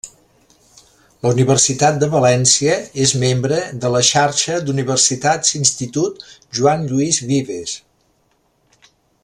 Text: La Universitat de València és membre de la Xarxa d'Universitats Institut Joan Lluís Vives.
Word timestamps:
La 1.25 1.33
Universitat 1.33 1.99
de 2.03 2.07
València 2.13 2.77
és 3.03 3.13
membre 3.25 3.59
de 3.83 3.93
la 3.97 4.01
Xarxa 4.09 4.57
d'Universitats 4.71 5.55
Institut 5.61 6.27
Joan 6.61 6.89
Lluís 6.93 7.21
Vives. 7.33 7.77